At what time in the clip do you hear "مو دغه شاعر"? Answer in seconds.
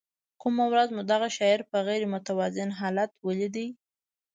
0.95-1.61